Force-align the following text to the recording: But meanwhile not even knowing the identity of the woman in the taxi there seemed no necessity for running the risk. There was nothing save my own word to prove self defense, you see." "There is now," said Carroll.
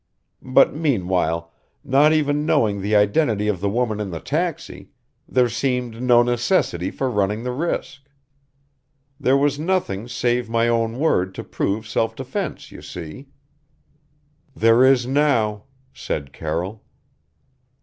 But 0.41 0.73
meanwhile 0.73 1.51
not 1.83 2.11
even 2.11 2.43
knowing 2.43 2.81
the 2.81 2.95
identity 2.95 3.47
of 3.47 3.61
the 3.61 3.69
woman 3.69 3.99
in 3.99 4.09
the 4.09 4.19
taxi 4.19 4.89
there 5.29 5.47
seemed 5.47 6.01
no 6.01 6.23
necessity 6.23 6.89
for 6.89 7.07
running 7.07 7.43
the 7.43 7.51
risk. 7.51 8.01
There 9.19 9.37
was 9.37 9.59
nothing 9.59 10.07
save 10.07 10.49
my 10.49 10.67
own 10.67 10.97
word 10.97 11.35
to 11.35 11.43
prove 11.43 11.87
self 11.87 12.15
defense, 12.15 12.71
you 12.71 12.81
see." 12.81 13.27
"There 14.55 14.83
is 14.83 15.05
now," 15.05 15.65
said 15.93 16.33
Carroll. 16.33 16.83